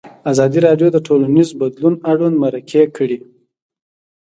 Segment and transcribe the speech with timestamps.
[0.31, 3.17] ازادي راډیو د ټولنیز بدلون اړوند مرکې کړي.